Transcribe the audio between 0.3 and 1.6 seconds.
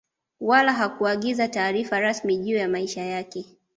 Wala hakuagiza